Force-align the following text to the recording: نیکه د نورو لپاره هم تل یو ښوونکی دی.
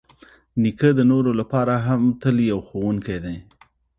نیکه 0.61 0.89
د 0.95 0.99
نورو 1.11 1.31
لپاره 1.39 1.73
هم 1.87 2.01
تل 2.21 2.35
یو 2.51 2.59
ښوونکی 2.67 3.17
دی. 3.23 3.37